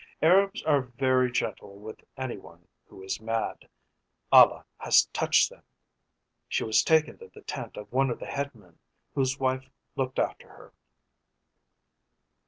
Arabs 0.23 0.63
are 0.63 0.81
very 0.97 1.31
gentle 1.31 1.77
with 1.77 1.99
any 2.17 2.35
one 2.39 2.67
who 2.87 3.03
is 3.03 3.21
mad 3.21 3.69
'Allah 4.31 4.65
has 4.79 5.05
touched 5.13 5.51
them!' 5.51 5.61
She 6.47 6.63
was 6.63 6.81
taken 6.81 7.19
to 7.19 7.27
the 7.31 7.41
tent 7.41 7.77
of 7.77 7.93
one 7.93 8.09
of 8.09 8.17
the 8.17 8.25
headmen, 8.25 8.79
whose 9.13 9.39
wife 9.39 9.69
looked 9.95 10.17
after 10.17 10.47
her. 10.47 10.73